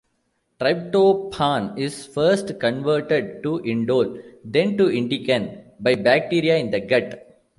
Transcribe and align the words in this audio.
Tryptophan 0.59 1.77
is 1.77 2.07
first 2.07 2.59
converted 2.59 3.43
to 3.43 3.59
indole, 3.59 4.19
then 4.43 4.75
to 4.75 4.85
indican 4.85 5.63
by 5.79 5.93
bacteria 5.93 6.57
in 6.57 6.71
the 6.71 6.79
gut. 6.81 7.39